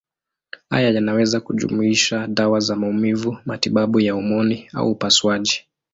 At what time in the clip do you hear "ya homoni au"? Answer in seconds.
3.99-4.91